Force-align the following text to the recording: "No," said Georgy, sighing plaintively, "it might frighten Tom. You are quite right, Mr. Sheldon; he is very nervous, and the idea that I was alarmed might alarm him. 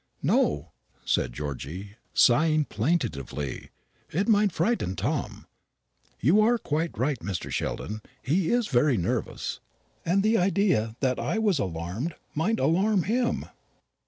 "No," 0.23 0.71
said 1.05 1.31
Georgy, 1.31 1.95
sighing 2.11 2.65
plaintively, 2.65 3.69
"it 4.09 4.27
might 4.27 4.51
frighten 4.51 4.95
Tom. 4.95 5.45
You 6.19 6.41
are 6.41 6.57
quite 6.57 6.97
right, 6.97 7.19
Mr. 7.19 7.51
Sheldon; 7.51 8.01
he 8.23 8.49
is 8.49 8.65
very 8.65 8.97
nervous, 8.97 9.59
and 10.03 10.23
the 10.23 10.39
idea 10.39 10.95
that 11.01 11.19
I 11.19 11.37
was 11.37 11.59
alarmed 11.59 12.15
might 12.33 12.59
alarm 12.59 13.03
him. 13.03 13.45